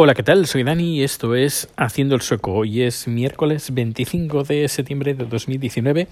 Hola, 0.00 0.14
¿qué 0.14 0.22
tal? 0.22 0.46
Soy 0.46 0.62
Dani 0.62 0.98
y 0.98 1.02
esto 1.02 1.34
es 1.34 1.70
Haciendo 1.76 2.14
el 2.14 2.20
Sueco. 2.20 2.52
Hoy 2.52 2.82
es 2.82 3.08
miércoles 3.08 3.74
25 3.74 4.44
de 4.44 4.68
septiembre 4.68 5.14
de 5.14 5.24
2019 5.24 6.06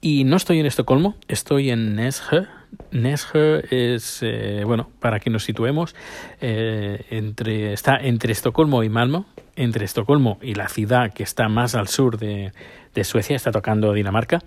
y 0.00 0.24
no 0.24 0.38
estoy 0.38 0.60
en 0.60 0.64
Estocolmo, 0.64 1.14
estoy 1.28 1.68
en 1.68 1.94
Nesje. 1.94 2.46
Nesje 2.90 3.64
es, 3.94 4.20
eh, 4.22 4.62
bueno, 4.64 4.88
para 4.98 5.20
que 5.20 5.28
nos 5.28 5.44
situemos, 5.44 5.94
eh, 6.40 7.04
entre, 7.10 7.74
está 7.74 7.98
entre 7.98 8.32
Estocolmo 8.32 8.82
y 8.82 8.88
Malmo, 8.88 9.26
entre 9.56 9.84
Estocolmo 9.84 10.38
y 10.40 10.54
la 10.54 10.70
ciudad 10.70 11.12
que 11.12 11.22
está 11.22 11.50
más 11.50 11.74
al 11.74 11.88
sur 11.88 12.16
de, 12.16 12.52
de 12.94 13.04
Suecia, 13.04 13.36
está 13.36 13.52
tocando 13.52 13.92
Dinamarca, 13.92 14.38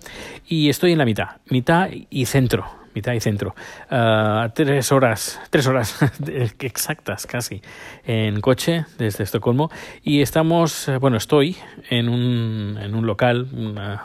y 0.48 0.70
estoy 0.70 0.90
en 0.90 0.98
la 0.98 1.04
mitad, 1.04 1.36
mitad 1.48 1.88
y 2.10 2.26
centro 2.26 2.81
mitad 2.94 3.12
y 3.12 3.20
centro. 3.20 3.54
Uh, 3.90 4.48
tres 4.54 4.92
horas, 4.92 5.40
tres 5.50 5.66
horas 5.66 5.98
exactas 6.60 7.26
casi 7.26 7.62
en 8.04 8.40
coche 8.40 8.84
desde 8.98 9.24
Estocolmo 9.24 9.70
y 10.02 10.22
estamos, 10.22 10.88
eh, 10.88 10.98
bueno, 10.98 11.16
estoy 11.16 11.56
en 11.90 12.08
un, 12.08 12.78
en 12.80 12.94
un 12.94 13.06
local, 13.06 13.48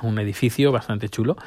un 0.02 0.20
edificio 0.20 0.72
bastante 0.72 1.10
chulo 1.10 1.38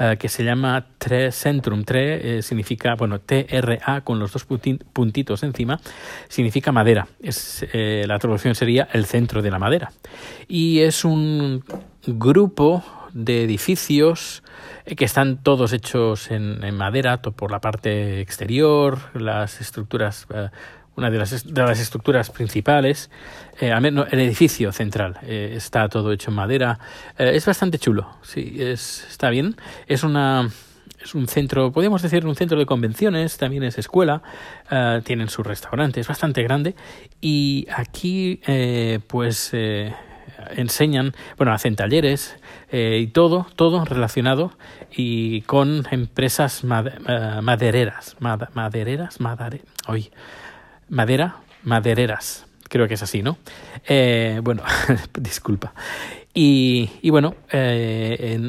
uh, 0.00 0.16
que 0.18 0.28
se 0.28 0.44
llama 0.44 0.86
Tre 0.98 1.32
Centrum. 1.32 1.84
Tre 1.84 2.38
eh, 2.38 2.42
significa, 2.42 2.94
bueno, 2.94 3.20
T-R-A 3.20 4.00
con 4.02 4.18
los 4.18 4.32
dos 4.32 4.44
puntitos 4.44 5.42
encima, 5.42 5.80
significa 6.28 6.72
madera. 6.72 7.08
Es, 7.20 7.66
eh, 7.72 8.04
la 8.06 8.18
traducción 8.18 8.54
sería 8.54 8.88
el 8.92 9.06
centro 9.06 9.42
de 9.42 9.50
la 9.50 9.58
madera. 9.58 9.92
Y 10.48 10.80
es 10.80 11.04
un 11.04 11.64
grupo 12.06 12.82
de 13.12 13.44
edificios 13.44 14.42
eh, 14.84 14.96
que 14.96 15.04
están 15.04 15.42
todos 15.42 15.72
hechos 15.72 16.30
en, 16.30 16.62
en, 16.64 16.76
madera 16.76 17.22
por 17.22 17.50
la 17.50 17.60
parte 17.60 18.20
exterior, 18.20 18.98
las 19.14 19.60
estructuras, 19.60 20.26
eh, 20.34 20.48
una 20.96 21.10
de 21.10 21.18
las, 21.18 21.46
de 21.46 21.62
las, 21.62 21.80
estructuras 21.80 22.30
principales, 22.30 23.10
eh, 23.60 23.72
el 23.72 24.20
edificio 24.20 24.72
central 24.72 25.18
eh, 25.22 25.54
está 25.56 25.88
todo 25.88 26.12
hecho 26.12 26.30
en 26.30 26.36
madera. 26.36 26.78
Es 27.18 27.46
bastante 27.46 27.78
chulo, 27.78 28.16
sí, 28.22 28.56
es, 28.58 29.06
está 29.08 29.30
bien. 29.30 29.56
Es 29.86 30.02
una 30.02 30.50
es 31.02 31.14
un 31.14 31.26
centro, 31.28 31.72
podríamos 31.72 32.02
decir, 32.02 32.24
un 32.26 32.36
centro 32.36 32.58
de 32.58 32.66
convenciones, 32.66 33.36
también 33.36 33.62
es 33.64 33.78
escuela, 33.78 34.22
uh, 34.70 35.00
tienen 35.02 35.28
su 35.28 35.42
restaurante, 35.42 36.00
es 36.00 36.08
bastante 36.08 36.42
grande 36.42 36.74
y 37.20 37.66
aquí 37.74 38.40
eh, 38.46 39.00
pues 39.06 39.50
eh, 39.52 39.92
enseñan, 40.56 41.14
bueno, 41.36 41.52
hacen 41.52 41.76
talleres 41.76 42.36
eh, 42.70 42.98
y 43.02 43.06
todo, 43.08 43.46
todo 43.56 43.84
relacionado 43.84 44.52
y 44.90 45.42
con 45.42 45.86
empresas 45.90 46.64
mad 46.64 46.86
uh, 46.86 47.42
madereras, 47.42 48.16
mad 48.20 48.48
madereras, 48.54 49.20
madare 49.20 49.62
hoy, 49.86 50.10
madera, 50.88 51.36
madereras, 51.62 52.46
creo 52.68 52.88
que 52.88 52.94
es 52.94 53.02
así, 53.02 53.22
¿no? 53.22 53.38
Eh, 53.86 54.40
bueno, 54.42 54.62
disculpa. 55.20 55.74
Y, 56.34 56.90
y 57.02 57.10
bueno, 57.10 57.34
eh, 57.50 58.40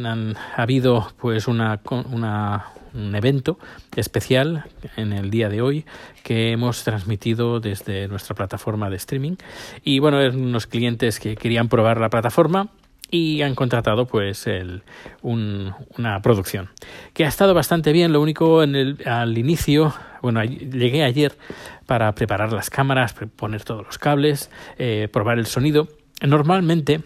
ha 0.56 0.62
habido 0.62 1.12
pues 1.20 1.48
una, 1.48 1.81
una 2.12 2.66
un 2.94 3.16
evento 3.16 3.58
especial 3.96 4.66
en 4.98 5.14
el 5.14 5.30
día 5.30 5.50
de 5.50 5.62
hoy 5.62 5.86
que 6.24 6.52
hemos 6.52 6.84
transmitido 6.84 7.60
desde 7.60 8.08
nuestra 8.08 8.36
plataforma 8.36 8.90
de 8.90 8.98
streaming. 8.98 9.36
Y 9.84 10.00
bueno, 10.00 10.20
eran 10.20 10.42
unos 10.42 10.68
clientes 10.68 11.20
que 11.20 11.36
querían 11.36 11.70
probar 11.70 12.00
la 12.00 12.10
plataforma 12.10 12.70
y 13.14 13.44
han 13.44 13.54
contratado 13.54 14.08
pues 14.08 14.48
el, 14.48 14.82
un, 15.22 15.74
una 15.98 16.20
producción 16.22 16.70
que 17.14 17.26
ha 17.26 17.28
estado 17.28 17.54
bastante 17.54 17.92
bien 17.92 18.12
lo 18.12 18.20
único 18.20 18.64
en 18.64 18.76
el, 18.76 18.98
al 19.06 19.38
inicio 19.38 19.94
bueno 20.24 20.44
llegué 20.44 21.04
ayer 21.04 21.38
para 21.86 22.16
preparar 22.16 22.52
las 22.54 22.72
cámaras 22.72 23.14
poner 23.36 23.64
todos 23.64 23.86
los 23.86 24.00
cables 24.00 24.50
eh, 24.80 25.10
probar 25.14 25.38
el 25.38 25.46
sonido 25.46 25.90
normalmente 26.24 27.02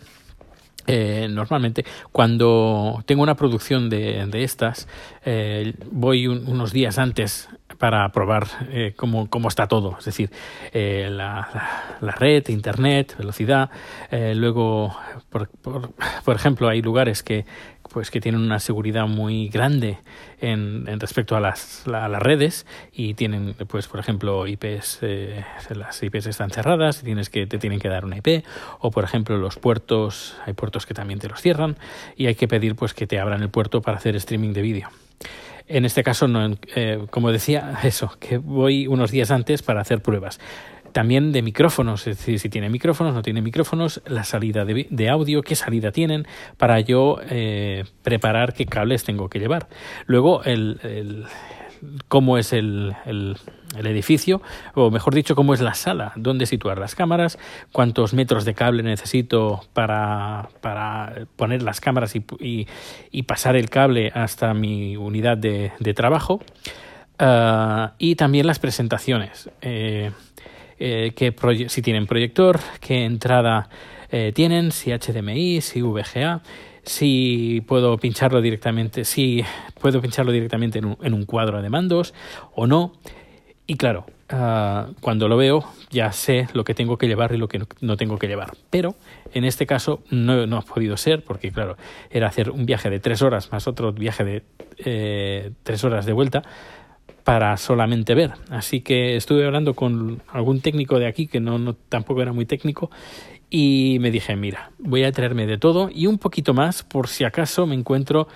eh, 0.88 1.28
normalmente 1.30 1.86
cuando 2.12 3.04
tengo 3.06 3.22
una 3.22 3.36
producción 3.36 3.90
de, 3.90 4.26
de 4.26 4.44
estas 4.44 4.88
eh, 5.25 5.74
voy 5.92 6.28
un, 6.28 6.48
unos 6.48 6.72
días 6.72 6.98
antes 6.98 7.50
para 7.78 8.10
probar 8.10 8.48
eh, 8.70 8.94
cómo, 8.96 9.30
cómo, 9.30 9.48
está 9.48 9.68
todo, 9.68 9.98
es 10.00 10.06
decir, 10.06 10.32
eh, 10.74 11.08
la, 11.12 11.48
la, 11.54 11.98
la, 12.02 12.12
red, 12.12 12.48
internet, 12.50 13.16
velocidad. 13.18 13.70
Eh, 14.12 14.34
luego, 14.36 14.96
por, 15.30 15.50
por, 15.50 15.92
por, 16.24 16.36
ejemplo, 16.36 16.70
hay 16.70 16.82
lugares 16.82 17.24
que 17.24 17.46
pues 17.88 18.12
que 18.12 18.20
tienen 18.22 18.42
una 18.42 18.60
seguridad 18.60 19.08
muy 19.08 19.50
grande 19.50 19.98
en, 20.40 20.86
en 20.88 21.00
respecto 21.00 21.36
a 21.36 21.40
las, 21.40 21.84
la, 21.88 22.08
las 22.08 22.22
redes 22.22 22.66
y 22.92 23.14
tienen 23.14 23.56
pues 23.68 23.88
por 23.88 24.00
ejemplo 24.00 24.46
IPs 24.46 25.00
eh, 25.02 25.44
las 25.74 26.02
IPs 26.04 26.28
están 26.28 26.50
cerradas 26.50 27.02
y 27.02 27.06
tienes 27.06 27.30
que 27.30 27.48
te 27.48 27.58
tienen 27.58 27.80
que 27.80 27.90
dar 27.90 28.06
una 28.06 28.18
IP 28.18 28.46
o 28.80 28.92
por 28.92 29.04
ejemplo 29.04 29.38
los 29.38 29.58
puertos 29.58 30.36
hay 30.46 30.54
puertos 30.54 30.86
que 30.86 30.94
también 30.94 31.20
te 31.20 31.28
los 31.28 31.42
cierran 31.42 31.78
y 32.16 32.28
hay 32.28 32.36
que 32.36 32.48
pedir 32.48 32.76
pues 32.76 32.94
que 32.94 33.08
te 33.08 33.20
abran 33.20 33.42
el 33.42 33.50
puerto 33.50 33.82
para 33.82 33.98
hacer 33.98 34.16
streaming 34.16 34.54
de 34.54 34.62
vídeo 34.62 34.90
en 35.67 35.85
este 35.85 36.03
caso, 36.03 36.28
no, 36.28 36.57
eh, 36.75 37.05
como 37.09 37.31
decía, 37.31 37.79
eso, 37.83 38.11
que 38.19 38.38
voy 38.38 38.88
unos 38.88 39.11
días 39.11 39.31
antes 39.31 39.61
para 39.61 39.81
hacer 39.81 40.01
pruebas. 40.01 40.39
También 40.94 41.31
de 41.31 41.41
micrófonos, 41.41 42.07
es 42.07 42.17
decir, 42.17 42.39
si 42.39 42.50
tiene 42.50 42.69
micrófonos, 42.69 43.13
no 43.13 43.22
tiene 43.22 43.41
micrófonos, 43.41 44.01
la 44.07 44.23
salida 44.23 44.66
de, 44.66 44.88
de 44.89 45.09
audio, 45.09 45.41
qué 45.41 45.55
salida 45.55 45.91
tienen, 45.91 46.25
para 46.57 46.79
yo 46.79 47.19
eh, 47.29 47.83
preparar 48.01 48.53
qué 48.53 48.66
cables 48.66 49.03
tengo 49.03 49.29
que 49.29 49.39
llevar. 49.39 49.67
Luego, 50.05 50.44
el, 50.44 50.79
el 50.83 51.25
cómo 52.07 52.38
es 52.38 52.53
el, 52.53 52.95
el, 53.05 53.38
el, 53.78 53.88
edificio, 53.88 54.42
o 54.74 54.92
mejor 54.92 55.14
dicho, 55.14 55.36
cómo 55.36 55.54
es 55.54 55.62
la 55.62 55.74
sala, 55.74 56.14
dónde 56.16 56.46
situar 56.46 56.78
las 56.78 56.96
cámaras, 56.96 57.38
cuántos 57.72 58.14
metros 58.14 58.46
de 58.46 58.54
cable 58.54 58.84
necesito 58.84 59.62
para, 59.74 60.50
para 60.62 61.26
poner 61.36 61.64
las 61.64 61.80
cámaras 61.80 62.16
y, 62.16 62.68
y, 63.12 63.24
pasar 63.24 63.56
el 63.56 63.70
cable 63.70 64.12
hasta 64.14 64.54
mi 64.54 64.98
unidad 64.98 65.38
de, 65.38 65.72
de 65.80 65.94
trabajo. 65.94 66.42
Uh, 67.20 67.90
y 67.98 68.16
también 68.16 68.46
las 68.46 68.60
presentaciones. 68.60 69.50
Eh, 69.62 70.12
eh, 70.80 71.14
qué 71.16 71.34
si 71.70 71.82
tienen 71.82 72.06
proyector, 72.06 72.59
qué 72.80 73.06
entrada 73.06 73.70
eh, 74.12 74.32
tienen, 74.36 74.72
si 74.72 74.92
HDMI, 74.92 75.62
si 75.62 75.82
VGA 75.82 76.42
si 76.88 77.62
puedo 77.68 77.98
pincharlo 77.98 78.42
directamente, 78.42 79.04
si 79.04 79.44
puedo 79.82 80.02
pincharlo 80.02 80.32
directamente 80.32 80.80
en 80.80 80.86
un, 80.86 80.98
en 81.02 81.14
un 81.14 81.26
cuadro 81.26 81.62
de 81.62 81.70
mandos 81.70 82.14
o 82.56 82.66
no. 82.66 82.94
Y 83.67 83.75
claro, 83.75 84.05
uh, 84.31 84.94
cuando 85.01 85.28
lo 85.28 85.35
veo 85.35 85.66
ya 85.89 86.11
sé 86.13 86.47
lo 86.53 86.63
que 86.63 86.73
tengo 86.73 86.97
que 86.97 87.07
llevar 87.07 87.33
y 87.33 87.38
lo 87.38 87.50
que 87.50 87.61
no, 87.81 87.97
tengo 87.97 88.17
que 88.17 88.28
llevar. 88.28 88.51
Pero 88.69 88.95
en 89.33 89.44
este 89.44 89.66
caso 89.66 90.01
no, 90.09 90.47
no, 90.47 90.57
ha 90.57 90.61
podido 90.61 90.95
ser 90.95 91.23
porque 91.23 91.51
claro, 91.51 91.78
era 92.09 92.28
hacer 92.28 92.50
un 92.50 92.66
viaje 92.66 92.89
de 92.89 93.00
tres 93.00 93.22
horas 93.22 93.51
más 93.51 93.67
otro 93.67 93.91
viaje 93.91 94.23
de 94.23 94.44
eh, 94.78 95.51
tres 95.63 95.83
horas 95.83 96.05
de 96.05 96.13
vuelta 96.13 96.44
para 97.25 97.57
solamente 97.57 98.16
ver. 98.16 98.31
Así 98.50 98.79
que 98.79 99.17
estuve 99.17 99.45
hablando 99.45 99.73
con 99.73 100.22
algún 100.29 100.61
técnico 100.61 100.97
de 100.97 101.07
aquí 101.07 101.28
que 101.28 101.41
no 101.41 101.73
tampoco 101.73 102.22
era 102.22 102.31
muy 102.31 102.45
técnico 102.45 102.89
y 103.49 103.97
me 104.01 104.11
dije, 104.11 104.35
mira, 104.35 104.72
voy 104.78 105.03
a 105.03 105.11
traerme 105.11 105.45
de 105.45 105.57
todo 105.57 105.89
y 105.94 106.07
un 106.07 106.17
poquito 106.17 106.53
más 106.53 106.84
por 106.84 107.07
si 107.07 107.23
acaso 107.23 107.66
me 107.66 107.75
encuentro 107.75 108.28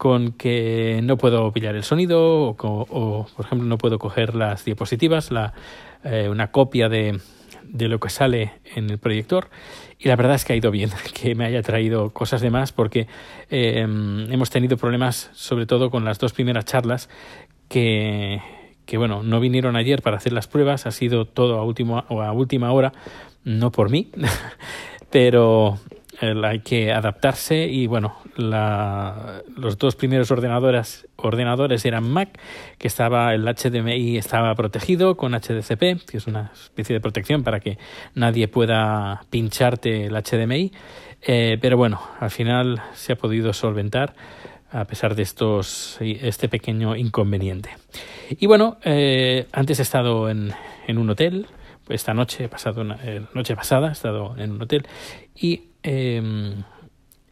con 0.00 0.32
que 0.32 1.00
no 1.02 1.18
puedo 1.18 1.52
pillar 1.52 1.76
el 1.76 1.84
sonido 1.84 2.48
o, 2.48 2.56
o 2.58 3.26
por 3.36 3.44
ejemplo, 3.44 3.68
no 3.68 3.76
puedo 3.76 3.98
coger 3.98 4.34
las 4.34 4.64
diapositivas, 4.64 5.30
la, 5.30 5.52
eh, 6.04 6.30
una 6.30 6.50
copia 6.50 6.88
de, 6.88 7.20
de 7.64 7.88
lo 7.88 8.00
que 8.00 8.08
sale 8.08 8.52
en 8.74 8.88
el 8.88 8.96
proyector. 8.96 9.50
Y 9.98 10.08
la 10.08 10.16
verdad 10.16 10.36
es 10.36 10.46
que 10.46 10.54
ha 10.54 10.56
ido 10.56 10.70
bien 10.70 10.88
que 11.12 11.34
me 11.34 11.44
haya 11.44 11.60
traído 11.60 12.14
cosas 12.14 12.40
de 12.40 12.48
más 12.48 12.72
porque 12.72 13.08
eh, 13.50 13.80
hemos 13.80 14.48
tenido 14.48 14.78
problemas 14.78 15.28
sobre 15.34 15.66
todo 15.66 15.90
con 15.90 16.06
las 16.06 16.18
dos 16.18 16.32
primeras 16.32 16.64
charlas 16.64 17.10
que, 17.68 18.40
que 18.86 18.96
bueno, 18.96 19.22
no 19.22 19.38
vinieron 19.38 19.76
ayer 19.76 20.00
para 20.00 20.16
hacer 20.16 20.32
las 20.32 20.48
pruebas, 20.48 20.86
ha 20.86 20.92
sido 20.92 21.26
todo 21.26 21.58
a 21.58 21.64
última, 21.64 22.06
a 22.08 22.32
última 22.32 22.72
hora 22.72 22.94
no 23.44 23.70
por 23.70 23.90
mí, 23.90 24.10
pero 25.10 25.78
hay 26.20 26.60
que 26.60 26.92
adaptarse 26.92 27.66
y 27.66 27.86
bueno, 27.86 28.16
la, 28.36 29.42
los 29.56 29.78
dos 29.78 29.96
primeros 29.96 30.30
ordenadores, 30.30 31.08
ordenadores 31.16 31.84
eran 31.84 32.08
Mac, 32.10 32.38
que 32.78 32.88
estaba 32.88 33.34
el 33.34 33.44
HDMI 33.44 34.18
estaba 34.18 34.54
protegido 34.54 35.16
con 35.16 35.32
HDCP, 35.32 36.04
que 36.08 36.16
es 36.16 36.26
una 36.26 36.52
especie 36.52 36.94
de 36.94 37.00
protección 37.00 37.42
para 37.42 37.60
que 37.60 37.78
nadie 38.14 38.48
pueda 38.48 39.22
pincharte 39.30 40.06
el 40.06 40.14
HDMI, 40.14 40.72
eh, 41.22 41.58
pero 41.60 41.76
bueno, 41.76 42.00
al 42.18 42.30
final 42.30 42.82
se 42.94 43.12
ha 43.12 43.16
podido 43.16 43.52
solventar 43.52 44.14
a 44.72 44.84
pesar 44.84 45.14
de 45.16 45.22
estos 45.22 45.96
este 46.00 46.48
pequeño 46.48 46.94
inconveniente. 46.94 47.70
Y 48.30 48.46
bueno, 48.46 48.78
eh, 48.84 49.46
antes 49.52 49.80
he 49.80 49.82
estado 49.82 50.30
en, 50.30 50.52
en 50.86 50.98
un 50.98 51.10
hotel 51.10 51.46
esta 51.88 52.14
noche, 52.14 52.48
pasado 52.48 52.82
una, 52.82 52.98
eh, 53.02 53.22
noche 53.34 53.56
pasada, 53.56 53.88
he 53.88 53.92
estado 53.92 54.34
en 54.38 54.52
un 54.52 54.62
hotel 54.62 54.86
y 55.34 55.69
eh, 55.82 56.52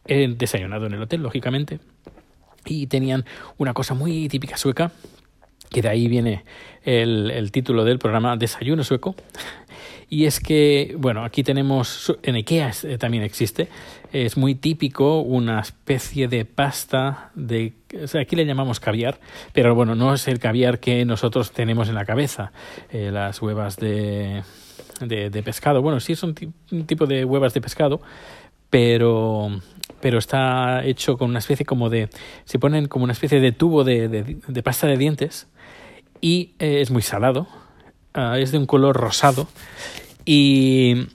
desayunado 0.05 0.87
en 0.87 0.93
el 0.93 1.01
hotel, 1.01 1.21
lógicamente, 1.21 1.79
y 2.65 2.87
tenían 2.87 3.25
una 3.57 3.73
cosa 3.73 3.93
muy 3.93 4.27
típica 4.27 4.57
sueca, 4.57 4.91
que 5.69 5.81
de 5.81 5.89
ahí 5.89 6.07
viene 6.07 6.43
el, 6.83 7.29
el 7.31 7.51
título 7.51 7.85
del 7.85 7.99
programa 7.99 8.35
Desayuno 8.37 8.83
sueco, 8.83 9.15
Y 10.09 10.25
es 10.25 10.39
que, 10.39 10.95
bueno, 10.97 11.23
aquí 11.23 11.43
tenemos, 11.43 12.17
en 12.23 12.35
IKEA 12.35 12.71
también 12.97 13.23
existe, 13.23 13.67
es 14.11 14.37
muy 14.37 14.55
típico 14.55 15.21
una 15.21 15.59
especie 15.59 16.27
de 16.27 16.45
pasta 16.45 17.29
de, 17.35 17.73
o 18.03 18.07
sea, 18.07 18.21
aquí 18.21 18.35
le 18.35 18.45
llamamos 18.45 18.79
caviar, 18.79 19.19
pero 19.53 19.75
bueno, 19.75 19.93
no 19.93 20.15
es 20.15 20.27
el 20.27 20.39
caviar 20.39 20.79
que 20.79 21.05
nosotros 21.05 21.51
tenemos 21.51 21.89
en 21.89 21.95
la 21.95 22.05
cabeza, 22.05 22.51
eh, 22.91 23.11
las 23.11 23.39
huevas 23.39 23.77
de, 23.77 24.41
de, 24.99 25.29
de, 25.29 25.43
pescado. 25.43 25.81
Bueno, 25.81 25.99
sí 25.99 26.13
es 26.13 26.23
un, 26.23 26.35
un 26.71 26.85
tipo 26.85 27.05
de 27.05 27.25
huevas 27.25 27.53
de 27.53 27.61
pescado, 27.61 28.01
pero 28.69 29.49
pero 30.01 30.17
está 30.17 30.83
hecho 30.85 31.17
con 31.17 31.29
una 31.29 31.39
especie 31.39 31.65
como 31.65 31.89
de 31.89 32.09
se 32.45 32.59
ponen 32.59 32.87
como 32.87 33.03
una 33.03 33.13
especie 33.13 33.39
de 33.39 33.51
tubo 33.51 33.83
de, 33.83 34.07
de, 34.07 34.63
pasta 34.63 34.87
de 34.87 34.97
dientes 34.97 35.47
y 36.21 36.53
eh, 36.59 36.81
es 36.81 36.91
muy 36.91 37.01
salado. 37.01 37.47
Uh, 38.15 38.35
es 38.35 38.51
de 38.51 38.57
un 38.57 38.65
color 38.65 38.95
rosado. 38.95 39.47
Y 40.25 41.07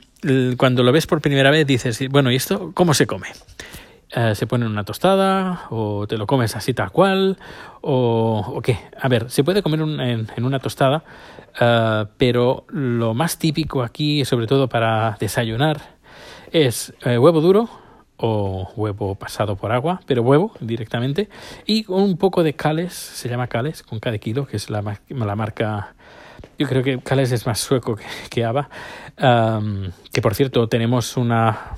cuando 0.57 0.83
lo 0.83 0.93
ves 0.93 1.07
por 1.07 1.21
primera 1.21 1.51
vez 1.51 1.67
dices 1.67 2.03
bueno 2.09 2.33
y 2.33 2.37
esto 2.37 2.73
cómo 2.73 2.95
se 2.95 3.07
come 3.07 3.29
uh, 4.17 4.35
se 4.35 4.47
pone 4.47 4.67
en 4.67 4.73
una 4.73 4.85
tostada 4.85 5.67
o 5.71 6.07
te 6.07 6.17
lo 6.17 6.27
comes 6.27 6.57
así 6.57 6.75
tal 6.75 6.91
cual 6.91 7.39
o, 7.81 8.45
o 8.55 8.63
qué. 8.63 8.79
A 9.01 9.09
ver 9.09 9.31
se 9.31 9.45
puede 9.45 9.63
comer 9.63 9.83
un, 9.83 10.01
en, 10.01 10.29
en, 10.37 10.45
una 10.45 10.59
tostada 10.59 11.05
uh, 11.61 12.07
pero 12.17 12.65
lo 12.69 13.15
más 13.15 13.39
típico 13.39 13.83
aquí 13.83 14.25
sobre 14.25 14.47
todo 14.47 14.69
para 14.69 15.17
desayunar 15.21 15.95
es 16.55 16.95
eh, 17.05 17.19
huevo 17.19 17.41
duro 17.41 17.69
o 18.17 18.71
huevo 18.77 19.17
pasado 19.17 19.57
por 19.57 19.73
agua, 19.73 20.01
pero 20.07 20.23
huevo 20.23 20.53
directamente, 20.61 21.29
y 21.67 21.85
un 21.89 22.17
poco 22.17 22.45
de 22.45 22.55
cales, 22.55 22.95
se 22.95 23.29
llama 23.29 23.49
cales, 23.49 23.83
con 23.83 23.99
cada 23.99 24.19
kilo, 24.19 24.47
que 24.47 24.57
es 24.57 24.71
la, 24.71 24.81
la 25.09 25.37
marca, 25.37 25.95
yo 26.57 26.69
creo 26.69 26.85
que 26.85 27.01
cales 27.01 27.33
es 27.33 27.45
más 27.45 27.59
sueco 27.59 27.97
que, 27.97 28.05
que 28.31 28.45
Ava, 28.45 28.69
um, 29.21 29.91
que 30.13 30.23
por 30.23 30.37
cierto 30.37 30.69
tenemos 30.69 31.17
una, 31.17 31.77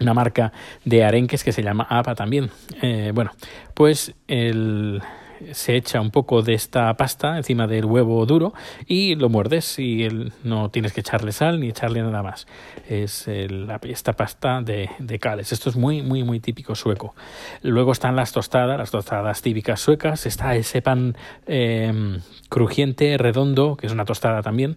una 0.00 0.14
marca 0.14 0.52
de 0.84 1.04
arenques 1.04 1.44
que 1.44 1.52
se 1.52 1.62
llama 1.62 1.86
APA 1.88 2.14
también. 2.14 2.50
Eh, 2.82 3.12
bueno, 3.14 3.32
pues 3.74 4.14
el, 4.26 5.02
se 5.52 5.76
echa 5.76 6.00
un 6.00 6.10
poco 6.10 6.42
de 6.42 6.54
esta 6.54 6.92
pasta 6.94 7.36
encima 7.36 7.66
del 7.66 7.84
huevo 7.84 8.24
duro 8.26 8.52
y 8.86 9.14
lo 9.14 9.28
muerdes 9.28 9.78
y 9.78 10.08
no 10.44 10.70
tienes 10.70 10.92
que 10.92 11.00
echarle 11.00 11.32
sal 11.32 11.60
ni 11.60 11.68
echarle 11.68 12.02
nada 12.02 12.22
más. 12.22 12.46
Es 12.88 13.28
esta 13.28 14.12
pasta 14.14 14.60
de, 14.62 14.90
de, 14.98 15.18
cales. 15.18 15.52
Esto 15.52 15.70
es 15.70 15.76
muy, 15.76 16.02
muy, 16.02 16.24
muy 16.24 16.40
típico 16.40 16.74
sueco. 16.74 17.14
Luego 17.62 17.92
están 17.92 18.16
las 18.16 18.32
tostadas, 18.32 18.78
las 18.78 18.90
tostadas 18.90 19.42
típicas 19.42 19.80
suecas. 19.80 20.26
Está 20.26 20.54
ese 20.56 20.82
pan 20.82 21.16
eh, 21.46 22.18
crujiente, 22.48 23.16
redondo, 23.18 23.76
que 23.76 23.86
es 23.86 23.92
una 23.92 24.04
tostada 24.04 24.42
también. 24.42 24.76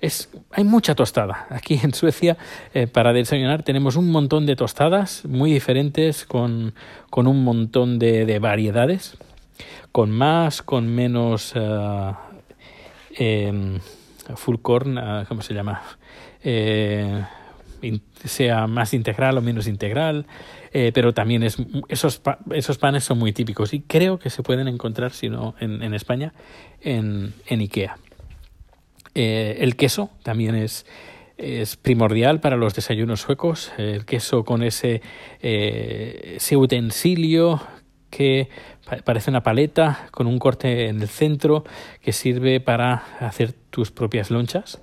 Es, 0.00 0.30
hay 0.50 0.64
mucha 0.64 0.94
tostada. 0.94 1.46
Aquí 1.50 1.80
en 1.82 1.94
Suecia, 1.94 2.36
eh, 2.74 2.86
para 2.86 3.12
desayunar, 3.12 3.62
tenemos 3.62 3.96
un 3.96 4.10
montón 4.10 4.46
de 4.46 4.56
tostadas 4.56 5.24
muy 5.24 5.52
diferentes 5.52 6.24
con, 6.24 6.74
con 7.10 7.26
un 7.26 7.44
montón 7.44 7.98
de 7.98 8.38
variedades 8.38 9.16
con 9.92 10.10
más, 10.10 10.62
con 10.62 10.92
menos 10.94 11.54
uh, 11.54 12.14
eh, 13.18 13.78
full 14.34 14.56
corn, 14.60 14.98
uh, 14.98 15.24
¿cómo 15.28 15.42
se 15.42 15.54
llama? 15.54 15.82
Eh, 16.42 17.22
sea 18.24 18.66
más 18.66 18.94
integral 18.94 19.38
o 19.38 19.42
menos 19.42 19.66
integral, 19.66 20.26
eh, 20.72 20.92
pero 20.94 21.12
también 21.12 21.42
es, 21.42 21.56
esos, 21.88 22.22
esos 22.52 22.78
panes 22.78 23.04
son 23.04 23.18
muy 23.18 23.32
típicos 23.32 23.74
y 23.74 23.80
creo 23.80 24.18
que 24.18 24.30
se 24.30 24.42
pueden 24.42 24.68
encontrar, 24.68 25.12
si 25.12 25.28
no 25.28 25.54
en, 25.60 25.94
España, 25.94 26.32
en, 26.80 27.32
IKEA. 27.48 27.96
Eh, 29.14 29.58
el 29.60 29.76
queso 29.76 30.10
también 30.22 30.54
es, 30.54 30.86
es 31.36 31.76
primordial 31.76 32.40
para 32.40 32.56
los 32.56 32.74
desayunos 32.74 33.20
suecos, 33.20 33.72
el 33.76 34.04
queso 34.06 34.44
con 34.44 34.62
ese, 34.62 35.02
eh, 35.42 36.34
ese 36.36 36.56
utensilio 36.56 37.60
que 38.10 38.48
parece 39.04 39.30
una 39.30 39.42
paleta 39.42 40.08
con 40.10 40.26
un 40.26 40.38
corte 40.38 40.88
en 40.88 41.00
el 41.00 41.08
centro 41.08 41.64
que 42.00 42.12
sirve 42.12 42.60
para 42.60 43.04
hacer 43.20 43.52
tus 43.70 43.90
propias 43.90 44.30
lonchas, 44.30 44.80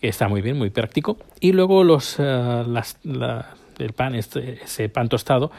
que 0.00 0.08
está 0.08 0.28
muy 0.28 0.42
bien, 0.42 0.58
muy 0.58 0.70
práctico. 0.70 1.16
Y 1.40 1.52
luego 1.52 1.84
los, 1.84 2.18
uh, 2.18 2.64
las, 2.66 2.98
la, 3.02 3.54
el 3.78 3.92
pan, 3.92 4.14
este, 4.14 4.62
ese 4.62 4.88
pan 4.88 5.08
tostado, 5.08 5.50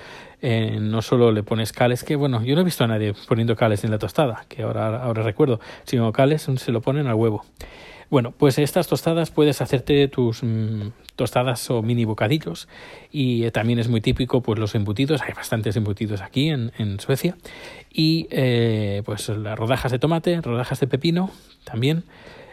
eh, 0.42 0.78
no 0.80 1.02
solo 1.02 1.32
le 1.32 1.44
pones 1.44 1.72
cales, 1.72 2.04
que 2.04 2.16
bueno, 2.16 2.44
yo 2.44 2.56
no 2.56 2.62
he 2.62 2.64
visto 2.64 2.84
a 2.84 2.88
nadie 2.88 3.14
poniendo 3.28 3.56
cales 3.56 3.84
en 3.84 3.92
la 3.92 3.98
tostada, 3.98 4.46
que 4.48 4.64
ahora, 4.64 5.04
ahora 5.04 5.24
recuerdo, 5.24 5.60
sino 5.84 6.12
cales 6.12 6.48
se 6.56 6.72
lo 6.72 6.82
ponen 6.82 7.08
al 7.08 7.16
huevo. 7.16 7.46
Bueno, 8.12 8.34
pues 8.38 8.60
estas 8.60 8.90
tostadas 8.90 9.32
puedes 9.32 9.62
hacerte 9.62 10.06
tus 10.10 10.44
mmm, 10.44 10.90
tostadas 11.16 11.72
o 11.72 11.82
mini 11.82 12.04
bocadillos 12.04 12.68
y 13.10 13.46
eh, 13.46 13.52
también 13.52 13.80
es 13.80 13.88
muy 13.88 14.02
típico 14.02 14.42
pues 14.42 14.60
los 14.60 14.76
embutidos, 14.76 15.22
hay 15.22 15.34
bastantes 15.34 15.78
embutidos 15.78 16.20
aquí 16.20 16.50
en, 16.50 17.00
Suecia 17.00 17.38
y 17.90 18.28
eh, 18.30 19.02
pues 19.06 19.30
las 19.30 19.58
rodajas 19.58 19.94
de 19.94 20.00
tomate, 20.00 20.42
rodajas 20.42 20.82
de 20.82 20.88
pepino 20.88 21.32
también 21.64 22.04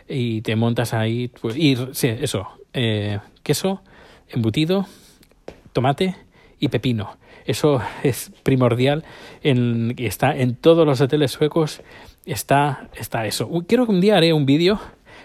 y 0.09 0.43
te 0.43 0.55
montas 0.55 0.95
ahí 0.95 1.27
pues 1.41 1.55
sí, 1.55 2.07
eso, 2.07 2.47
eh, 2.73 3.19
queso, 3.43 3.83
embutido, 4.29 4.87
tomate 5.73 6.15
y 6.61 6.69
pepino. 6.69 7.17
Eso 7.47 7.83
es 8.05 8.31
primordial 8.45 9.03
en, 9.43 9.97
está 9.99 10.37
en 10.37 10.55
todos 10.55 10.87
los 10.87 11.01
hoteles 11.01 11.33
suecos 11.33 11.83
está, 12.33 12.89
está 12.95 13.27
eso. 13.27 13.51
Quiero 13.67 13.87
que 13.87 13.93
un 13.93 14.01
día 14.01 14.17
haré 14.17 14.33
un 14.33 14.47
vídeo 14.47 14.79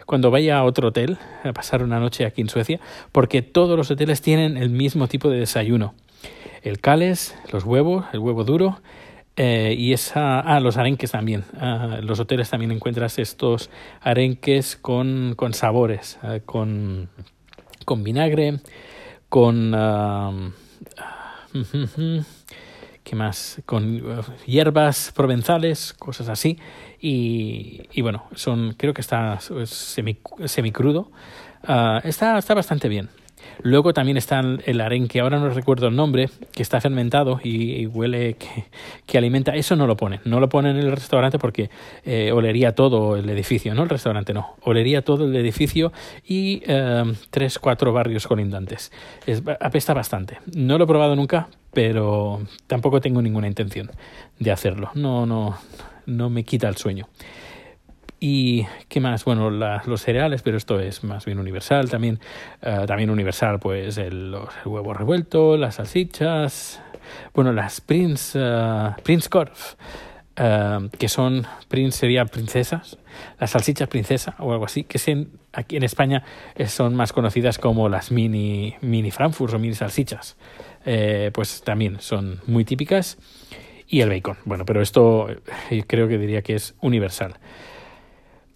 cuando 0.05 0.31
vaya 0.31 0.57
a 0.57 0.63
otro 0.63 0.89
hotel 0.89 1.17
a 1.43 1.53
pasar 1.53 1.83
una 1.83 1.99
noche 1.99 2.25
aquí 2.25 2.41
en 2.41 2.49
Suecia, 2.49 2.79
porque 3.11 3.41
todos 3.41 3.77
los 3.77 3.89
hoteles 3.91 4.21
tienen 4.21 4.57
el 4.57 4.69
mismo 4.69 5.07
tipo 5.07 5.29
de 5.29 5.39
desayuno. 5.39 5.93
El 6.61 6.79
cales, 6.79 7.35
los 7.51 7.65
huevos, 7.65 8.05
el 8.13 8.19
huevo 8.19 8.43
duro 8.43 8.79
eh, 9.35 9.75
y 9.77 9.93
esa, 9.93 10.39
ah, 10.39 10.59
los 10.59 10.77
arenques 10.77 11.11
también. 11.11 11.43
Ah, 11.59 11.99
los 12.01 12.19
hoteles 12.19 12.49
también 12.49 12.71
encuentras 12.71 13.17
estos 13.19 13.69
arenques 14.01 14.75
con, 14.75 15.33
con 15.35 15.53
sabores, 15.53 16.19
eh, 16.23 16.41
con, 16.45 17.09
con 17.85 18.03
vinagre, 18.03 18.59
con... 19.29 19.73
Uh, 19.73 20.51
¿Qué 23.03 23.15
más? 23.15 23.61
Con 23.65 24.01
uh, 24.05 24.23
hierbas 24.45 25.11
provenzales, 25.13 25.93
cosas 25.93 26.29
así. 26.29 26.57
Y, 27.01 27.81
y, 27.91 28.01
bueno, 28.01 28.25
son, 28.33 28.75
creo 28.77 28.93
que 28.93 29.01
está 29.01 29.39
semi, 29.39 30.17
semicrudo. 30.45 31.11
Uh, 31.67 31.99
está, 32.03 32.37
está 32.37 32.53
bastante 32.53 32.87
bien. 32.87 33.09
Luego 33.61 33.93
también 33.93 34.17
está 34.17 34.41
el 34.41 34.81
arenque, 34.81 35.19
ahora 35.19 35.39
no 35.39 35.49
recuerdo 35.49 35.87
el 35.87 35.95
nombre, 35.95 36.29
que 36.51 36.61
está 36.61 36.81
fermentado 36.81 37.39
y, 37.43 37.81
y 37.81 37.87
huele 37.87 38.35
que, 38.35 38.65
que, 39.05 39.17
alimenta. 39.17 39.55
Eso 39.55 39.75
no 39.75 39.87
lo 39.87 39.95
ponen, 39.95 40.19
no 40.25 40.39
lo 40.39 40.49
ponen 40.49 40.77
en 40.77 40.85
el 40.85 40.91
restaurante 40.91 41.39
porque 41.39 41.69
eh, 42.05 42.31
olería 42.31 42.73
todo 42.73 43.15
el 43.15 43.29
edificio, 43.29 43.73
no 43.73 43.83
el 43.83 43.89
restaurante, 43.89 44.33
no, 44.33 44.55
olería 44.61 45.01
todo 45.01 45.25
el 45.25 45.35
edificio 45.35 45.93
y 46.25 46.61
eh, 46.65 47.03
tres, 47.29 47.59
cuatro 47.59 47.93
barrios 47.93 48.27
colindantes. 48.27 48.91
Es, 49.25 49.43
apesta 49.59 49.93
bastante. 49.93 50.39
No 50.55 50.77
lo 50.77 50.83
he 50.83 50.87
probado 50.87 51.15
nunca, 51.15 51.47
pero 51.73 52.41
tampoco 52.67 53.01
tengo 53.01 53.21
ninguna 53.21 53.47
intención 53.47 53.91
de 54.39 54.51
hacerlo. 54.51 54.91
No, 54.95 55.25
no, 55.25 55.57
no 56.05 56.29
me 56.29 56.43
quita 56.43 56.67
el 56.67 56.77
sueño. 56.77 57.07
¿Y 58.25 58.65
qué 58.87 59.01
más? 59.01 59.25
Bueno, 59.25 59.49
los 59.49 60.01
cereales, 60.01 60.43
pero 60.43 60.55
esto 60.55 60.79
es 60.79 61.03
más 61.03 61.25
bien 61.25 61.39
universal. 61.39 61.89
También, 61.89 62.21
uh, 62.61 62.85
también 62.85 63.09
universal, 63.09 63.59
pues 63.59 63.97
el, 63.97 64.31
los, 64.31 64.47
el, 64.63 64.71
huevo 64.71 64.93
revuelto, 64.93 65.57
las 65.57 65.75
salsichas, 65.75 66.81
bueno, 67.33 67.51
las 67.51 67.81
Prince, 67.81 68.39
uh, 68.39 68.93
Prince 69.03 69.27
Corf, 69.27 69.73
uh, 70.39 70.87
que 70.97 71.09
son, 71.09 71.45
Prince 71.67 71.97
sería 71.97 72.23
princesas, 72.23 72.97
las 73.41 73.51
salsichas 73.51 73.89
princesa 73.89 74.35
o 74.39 74.53
algo 74.53 74.63
así, 74.63 74.85
que 74.85 74.99
se, 74.99 75.27
aquí 75.51 75.75
en 75.75 75.83
España 75.83 76.23
son 76.67 76.95
más 76.95 77.11
conocidas 77.11 77.57
como 77.57 77.89
las 77.89 78.09
mini, 78.09 78.75
mini 78.79 79.11
Frankfurt 79.11 79.53
o 79.53 79.59
mini 79.59 79.75
salsichas. 79.75 80.37
Eh, 80.85 81.29
pues 81.33 81.61
también 81.61 81.99
son 81.99 82.39
muy 82.47 82.63
típicas. 82.63 83.17
Y 83.85 83.99
el 83.99 84.09
bacon. 84.09 84.37
Bueno, 84.45 84.65
pero 84.65 84.81
esto 84.81 85.27
eh, 85.69 85.83
creo 85.85 86.07
que 86.07 86.17
diría 86.17 86.41
que 86.41 86.55
es 86.55 86.73
universal. 86.79 87.35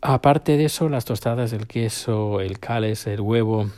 Aparte 0.02 0.58
de 0.58 0.66
eso, 0.66 0.90
las 0.90 1.06
tostadas, 1.06 1.54
el 1.54 1.66
queso, 1.66 2.40
el 2.40 2.60
cales, 2.60 3.08
el 3.08 3.20
huevo, 3.20 3.72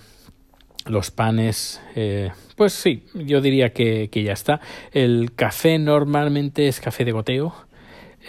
los 0.85 1.11
panes, 1.11 1.81
eh, 1.95 2.31
pues 2.57 2.73
sí, 2.73 3.03
yo 3.13 3.39
diría 3.39 3.71
que, 3.71 4.09
que, 4.11 4.23
ya 4.23 4.33
está. 4.33 4.59
El 4.91 5.31
café 5.33 5.79
normalmente 5.79 6.67
es 6.67 6.81
café 6.81 7.05
de 7.05 7.13
goteo, 7.13 7.55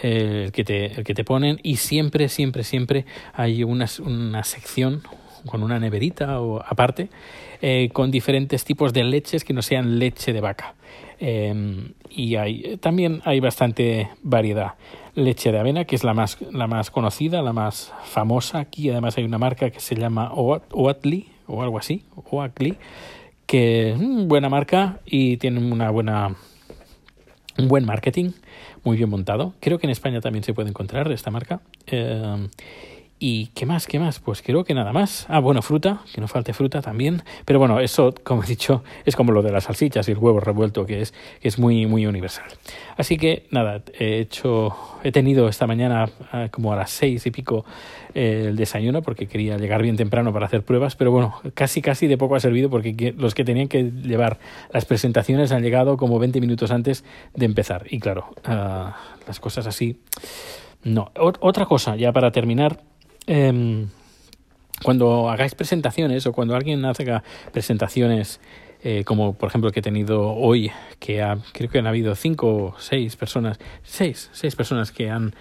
el, 0.01 0.53
que 0.53 0.63
te, 0.63 0.85
el 0.93 1.03
que 1.03 1.13
te 1.13 1.25
ponen, 1.25 1.59
y 1.63 1.77
siempre, 1.77 2.29
siempre, 2.29 2.63
siempre 2.63 3.05
hay 3.33 3.65
una, 3.65 3.87
una 4.05 4.43
sección 4.45 5.01
con 5.45 5.61
una 5.61 5.77
neverita 5.77 6.39
o 6.39 6.63
aparte, 6.65 7.09
eh, 7.61 7.89
con 7.91 8.09
diferentes 8.09 8.63
tipos 8.63 8.93
de 8.93 9.03
leches 9.03 9.43
que 9.43 9.53
no 9.53 9.61
sean 9.61 9.99
leche 9.99 10.31
de 10.31 10.39
vaca. 10.39 10.75
Eh, 11.19 11.91
y 12.09 12.35
hay, 12.35 12.77
también 12.77 13.21
hay 13.25 13.39
bastante 13.39 14.09
variedad. 14.23 14.75
Leche 15.15 15.51
de 15.51 15.59
avena, 15.59 15.85
que 15.85 15.95
es 15.95 16.03
la 16.03 16.13
más, 16.13 16.37
la 16.51 16.67
más 16.67 16.91
conocida, 16.91 17.41
la 17.41 17.53
más 17.53 17.93
famosa. 18.03 18.59
Aquí 18.59 18.89
además 18.89 19.17
hay 19.17 19.23
una 19.23 19.37
marca 19.37 19.69
que 19.69 19.79
se 19.79 19.95
llama 19.95 20.31
Oatly 20.33 21.27
o 21.47 21.61
algo 21.61 21.77
así, 21.77 22.05
Oatly, 22.29 22.77
que 23.45 23.91
es 23.91 23.99
buena 23.99 24.49
marca 24.49 24.99
y 25.05 25.37
tiene 25.37 25.59
una 25.59 25.89
buena 25.89 26.35
un 27.57 27.67
buen 27.67 27.85
marketing, 27.85 28.31
muy 28.83 28.97
bien 28.97 29.09
montado. 29.09 29.53
Creo 29.59 29.77
que 29.77 29.87
en 29.87 29.91
España 29.91 30.21
también 30.21 30.43
se 30.43 30.53
puede 30.53 30.69
encontrar 30.69 31.11
esta 31.11 31.31
marca. 31.31 31.61
Eh, 31.87 32.47
¿Y 33.23 33.51
qué 33.53 33.67
más? 33.67 33.85
¿Qué 33.85 33.99
más? 33.99 34.19
Pues 34.19 34.41
creo 34.41 34.63
que 34.63 34.73
nada 34.73 34.93
más. 34.93 35.27
Ah, 35.29 35.37
bueno, 35.37 35.61
fruta, 35.61 36.01
que 36.11 36.19
no 36.19 36.27
falte 36.27 36.53
fruta 36.53 36.81
también. 36.81 37.21
Pero 37.45 37.59
bueno, 37.59 37.79
eso, 37.79 38.15
como 38.23 38.43
he 38.43 38.47
dicho, 38.47 38.83
es 39.05 39.15
como 39.15 39.31
lo 39.31 39.43
de 39.43 39.51
las 39.51 39.65
salsichas 39.65 40.07
y 40.07 40.13
el 40.13 40.17
huevo 40.17 40.39
revuelto, 40.39 40.87
que 40.87 41.01
es, 41.01 41.13
que 41.39 41.47
es 41.47 41.59
muy, 41.59 41.85
muy 41.85 42.07
universal. 42.07 42.49
Así 42.97 43.17
que 43.17 43.45
nada, 43.51 43.83
he 43.93 44.21
hecho, 44.21 44.75
he 45.03 45.11
tenido 45.11 45.47
esta 45.49 45.67
mañana 45.67 46.09
ah, 46.31 46.47
como 46.49 46.73
a 46.73 46.75
las 46.75 46.89
seis 46.89 47.23
y 47.27 47.29
pico 47.29 47.63
eh, 48.15 48.45
el 48.47 48.55
desayuno 48.55 49.03
porque 49.03 49.27
quería 49.27 49.55
llegar 49.59 49.83
bien 49.83 49.97
temprano 49.97 50.33
para 50.33 50.47
hacer 50.47 50.63
pruebas, 50.63 50.95
pero 50.95 51.11
bueno, 51.11 51.35
casi 51.53 51.83
casi 51.83 52.07
de 52.07 52.17
poco 52.17 52.33
ha 52.33 52.39
servido 52.39 52.71
porque 52.71 53.13
los 53.15 53.35
que 53.35 53.43
tenían 53.43 53.67
que 53.67 53.83
llevar 53.83 54.39
las 54.73 54.85
presentaciones 54.85 55.51
han 55.51 55.61
llegado 55.61 55.95
como 55.95 56.17
20 56.17 56.41
minutos 56.41 56.71
antes 56.71 57.05
de 57.35 57.45
empezar. 57.45 57.85
Y 57.87 57.99
claro, 57.99 58.33
ah, 58.45 58.97
las 59.27 59.39
cosas 59.39 59.67
así. 59.67 59.99
No. 60.83 61.11
otra 61.13 61.67
cosa, 61.67 61.95
ya 61.95 62.11
para 62.11 62.31
terminar 62.31 62.79
Em, 63.27 63.87
cuando 64.83 65.29
hagáis 65.29 65.55
presentaciones 65.55 66.25
o 66.25 66.33
cuando 66.33 66.55
alguien 66.55 66.83
hace 66.85 67.05
presentaciones, 67.51 68.39
eh, 68.83 69.03
como 69.05 69.33
por 69.33 69.49
ejemplo 69.49 69.71
que 69.71 69.79
he 69.79 69.83
tenido 69.83 70.27
hoy, 70.33 70.71
que 70.99 71.23
creo 71.53 71.69
que 71.69 71.79
han 71.79 71.87
habido 71.87 72.15
cinco 72.15 72.47
o 72.47 72.79
seis 72.79 73.15
personas, 73.15 73.59
seis, 73.83 74.29
seis 74.33 74.55
personas 74.55 74.91
que 74.91 75.09
han, 75.09 75.33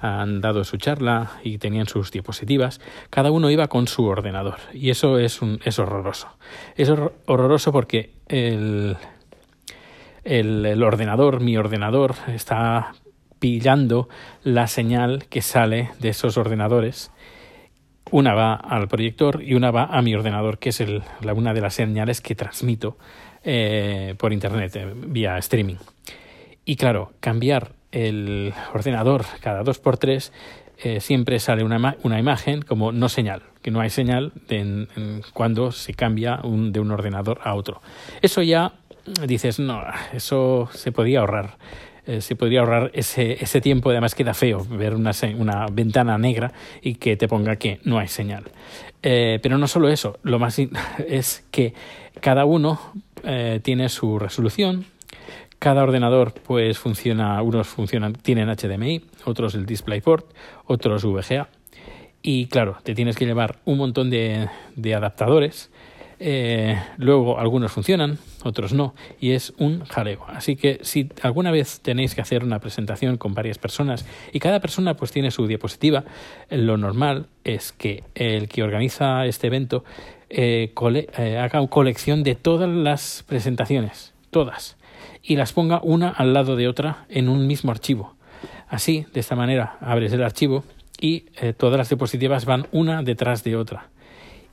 dado 0.00 0.62
su 0.62 0.76
charla 0.76 1.40
y 1.42 1.58
tenían 1.58 1.88
sus 1.88 2.12
diapositivas, 2.12 2.80
cada 3.10 3.32
uno 3.32 3.50
iba 3.50 3.66
con 3.66 3.88
su 3.88 4.04
ordenador. 4.04 4.58
Y 4.72 4.90
eso 4.90 5.18
es, 5.18 5.42
un, 5.42 5.58
es 5.64 5.80
horroroso. 5.80 6.28
Es 6.76 6.88
horroroso 6.88 7.72
porque 7.72 8.12
el, 8.28 8.96
el, 10.22 10.64
el 10.64 10.82
ordenador, 10.84 11.40
mi 11.40 11.56
ordenador, 11.56 12.14
está 12.28 12.92
pillando 13.40 14.08
la 14.44 14.68
señal 14.68 15.24
que 15.28 15.42
sale 15.42 15.90
de 15.98 16.10
esos 16.10 16.36
ordenadores 16.36 17.10
una 18.10 18.34
va 18.34 18.54
al 18.54 18.88
proyector 18.88 19.42
y 19.42 19.54
una 19.54 19.70
va 19.70 19.84
a 19.84 20.02
mi 20.02 20.14
ordenador, 20.14 20.58
que 20.58 20.70
es 20.70 20.80
el, 20.80 21.02
la, 21.20 21.34
una 21.34 21.54
de 21.54 21.60
las 21.60 21.74
señales 21.74 22.20
que 22.20 22.34
transmito 22.34 22.98
eh, 23.44 24.14
por 24.18 24.32
internet, 24.32 24.76
eh, 24.76 24.92
vía 24.94 25.38
streaming. 25.38 25.76
Y 26.64 26.76
claro, 26.76 27.12
cambiar 27.20 27.72
el 27.92 28.52
ordenador 28.74 29.24
cada 29.40 29.62
dos 29.62 29.78
por 29.78 29.96
tres 29.96 30.32
eh, 30.82 31.00
siempre 31.00 31.38
sale 31.40 31.64
una, 31.64 31.96
una, 32.02 32.18
imagen 32.18 32.62
como 32.62 32.92
no 32.92 33.08
señal, 33.08 33.42
que 33.62 33.70
no 33.70 33.80
hay 33.80 33.90
señal 33.90 34.32
en, 34.48 34.88
cuando 35.32 35.72
se 35.72 35.94
cambia 35.94 36.40
un, 36.44 36.72
de 36.72 36.80
un 36.80 36.90
ordenador 36.90 37.40
a 37.42 37.54
otro. 37.54 37.80
Eso 38.22 38.42
ya 38.42 38.74
dices, 39.26 39.58
no, 39.58 39.82
eso 40.12 40.68
se 40.72 40.92
podía 40.92 41.20
ahorrar. 41.20 41.56
Eh, 42.08 42.22
se 42.22 42.36
podría 42.36 42.60
ahorrar 42.60 42.90
ese, 42.94 43.36
ese 43.44 43.60
tiempo. 43.60 43.90
Además, 43.90 44.14
queda 44.14 44.32
feo 44.32 44.64
ver 44.64 44.94
una, 44.94 45.12
una 45.36 45.66
ventana 45.70 46.16
negra 46.16 46.52
y 46.80 46.94
que 46.94 47.18
te 47.18 47.28
ponga 47.28 47.56
que 47.56 47.80
no 47.84 47.98
hay 47.98 48.08
señal. 48.08 48.44
Eh, 49.02 49.38
pero 49.42 49.58
no 49.58 49.68
solo 49.68 49.90
eso, 49.90 50.18
lo 50.22 50.38
más 50.38 50.58
es 51.06 51.44
que 51.50 51.74
cada 52.22 52.46
uno 52.46 52.80
eh, 53.24 53.60
tiene 53.62 53.90
su 53.90 54.18
resolución. 54.18 54.86
Cada 55.58 55.82
ordenador, 55.82 56.32
pues 56.32 56.78
funciona, 56.78 57.42
unos 57.42 57.68
funcionan, 57.68 58.14
tienen 58.14 58.48
HDMI, 58.48 59.04
otros 59.26 59.54
el 59.54 59.66
DisplayPort, 59.66 60.32
otros 60.64 61.04
VGA. 61.04 61.48
Y 62.22 62.46
claro, 62.46 62.78
te 62.84 62.94
tienes 62.94 63.16
que 63.16 63.26
llevar 63.26 63.58
un 63.66 63.76
montón 63.76 64.08
de, 64.08 64.48
de 64.76 64.94
adaptadores 64.94 65.70
eh, 66.20 66.80
luego 66.96 67.38
algunos 67.38 67.70
funcionan, 67.70 68.18
otros 68.42 68.72
no, 68.72 68.94
y 69.20 69.32
es 69.32 69.52
un 69.58 69.84
jaleo. 69.84 70.24
Así 70.26 70.56
que 70.56 70.80
si 70.82 71.10
alguna 71.22 71.50
vez 71.50 71.80
tenéis 71.80 72.14
que 72.14 72.20
hacer 72.20 72.42
una 72.42 72.58
presentación 72.58 73.18
con 73.18 73.34
varias 73.34 73.58
personas 73.58 74.04
y 74.32 74.40
cada 74.40 74.60
persona 74.60 74.94
pues 74.94 75.12
tiene 75.12 75.30
su 75.30 75.46
diapositiva, 75.46 76.04
lo 76.50 76.76
normal 76.76 77.26
es 77.44 77.72
que 77.72 78.04
el 78.14 78.48
que 78.48 78.62
organiza 78.62 79.26
este 79.26 79.46
evento 79.46 79.84
eh, 80.28 80.72
eh, 81.18 81.38
haga 81.38 81.60
una 81.60 81.70
colección 81.70 82.22
de 82.22 82.34
todas 82.34 82.68
las 82.68 83.24
presentaciones, 83.26 84.12
todas, 84.30 84.76
y 85.22 85.36
las 85.36 85.52
ponga 85.52 85.80
una 85.82 86.08
al 86.08 86.32
lado 86.32 86.56
de 86.56 86.68
otra 86.68 87.06
en 87.08 87.28
un 87.28 87.46
mismo 87.46 87.70
archivo. 87.70 88.16
Así, 88.68 89.06
de 89.12 89.20
esta 89.20 89.36
manera, 89.36 89.78
abres 89.80 90.12
el 90.12 90.22
archivo 90.22 90.64
y 91.00 91.26
todas 91.56 91.78
las 91.78 91.88
diapositivas 91.88 92.44
van 92.44 92.66
una 92.72 93.02
detrás 93.02 93.44
de 93.44 93.56
otra 93.56 93.88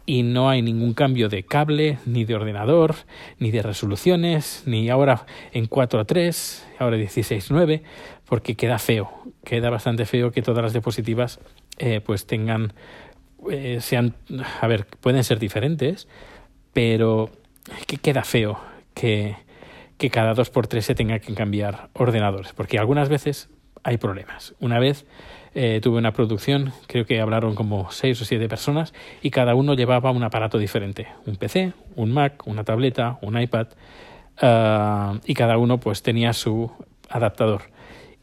y 0.05 0.23
no 0.23 0.49
hay 0.49 0.61
ningún 0.61 0.93
cambio 0.93 1.29
de 1.29 1.43
cable, 1.43 1.97
ni 2.05 2.25
de 2.25 2.35
ordenador, 2.35 2.95
ni 3.39 3.51
de 3.51 3.61
resoluciones, 3.61 4.63
ni 4.65 4.89
ahora 4.89 5.25
en 5.51 5.65
4 5.65 5.99
a 5.99 6.05
3, 6.05 6.67
ahora 6.79 6.97
16 6.97 7.51
9, 7.51 7.83
porque 8.25 8.55
queda 8.55 8.77
feo, 8.77 9.11
queda 9.43 9.69
bastante 9.69 10.05
feo 10.05 10.31
que 10.31 10.41
todas 10.41 10.63
las 10.63 10.73
diapositivas 10.73 11.39
eh, 11.77 12.01
pues 12.05 12.27
tengan, 12.27 12.73
eh, 13.49 13.79
sean, 13.81 14.13
a 14.61 14.67
ver, 14.67 14.85
pueden 14.85 15.23
ser 15.23 15.39
diferentes, 15.39 16.07
pero 16.73 17.31
que 17.87 17.97
queda 17.97 18.23
feo 18.23 18.59
que, 18.93 19.35
que 19.97 20.09
cada 20.09 20.33
2 20.33 20.49
por 20.51 20.67
3 20.67 20.85
se 20.85 20.95
tenga 20.95 21.19
que 21.19 21.33
cambiar 21.33 21.89
ordenadores, 21.93 22.53
porque 22.53 22.77
algunas 22.77 23.09
veces 23.09 23.49
hay 23.83 23.97
problemas. 23.97 24.53
Una 24.59 24.79
vez 24.79 25.05
eh, 25.57 25.79
tuve 25.81 25.97
una 25.97 26.11
producción, 26.11 26.73
creo 26.85 27.05
que 27.05 27.21
hablaron 27.21 27.55
como 27.55 27.89
seis 27.89 28.21
o 28.21 28.25
siete 28.25 28.49
personas 28.49 28.93
y 29.21 29.31
cada 29.31 29.55
uno 29.55 29.73
llevaba 29.73 30.11
un 30.11 30.21
aparato 30.21 30.57
diferente, 30.57 31.07
un 31.25 31.37
PC, 31.37 31.71
un 31.95 32.11
Mac, 32.11 32.45
una 32.45 32.65
tableta, 32.65 33.17
un 33.21 33.41
iPad 33.41 33.67
ah, 34.41 35.17
y 35.25 35.33
cada 35.33 35.57
uno 35.57 35.79
pues 35.79 36.03
tenía 36.03 36.33
su 36.33 36.69
adaptador 37.09 37.61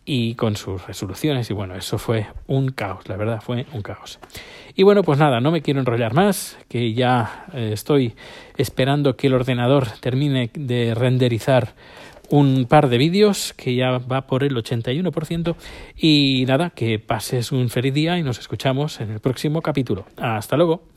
y 0.05 0.35
con 0.35 0.57
sus 0.57 0.87
resoluciones 0.87 1.49
y 1.49 1.55
bueno, 1.55 1.75
eso 1.75 1.97
fue 1.97 2.27
un 2.49 2.71
caos, 2.71 3.09
la 3.09 3.17
verdad 3.17 3.41
fue 3.41 3.65
un 3.73 3.81
caos. 3.81 4.19
Y 4.75 4.83
bueno, 4.83 5.03
pues 5.03 5.19
nada, 5.19 5.41
no 5.41 5.51
me 5.51 5.63
quiero 5.63 5.81
enrollar 5.81 6.13
más, 6.13 6.59
que 6.69 6.93
ya 6.93 7.47
eh, 7.55 7.71
estoy 7.73 8.15
esperando 8.59 9.17
que 9.17 9.29
el 9.29 9.35
ordenador 9.35 9.87
termine 10.01 10.51
de 10.55 10.95
renderizar 10.95 11.75
un 12.33 12.65
par 12.65 12.89
de 12.89 12.97
vídeos 12.97 13.53
que 13.53 13.75
ya 13.75 13.99
va 13.99 14.27
por 14.27 14.43
el 14.43 14.57
81%. 14.57 15.55
Y 15.97 16.45
nada, 16.49 16.71
que 16.71 16.99
pases 16.99 17.53
un 17.53 17.69
feliz 17.69 17.93
día 17.93 18.19
y 18.19 18.23
nos 18.23 18.39
escuchamos 18.39 19.01
en 19.01 19.11
el 19.11 19.21
próximo 19.21 19.61
capítulo. 19.61 20.07
Hasta 20.17 20.57
luego. 20.57 20.92